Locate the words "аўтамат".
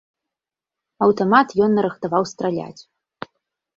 1.09-1.47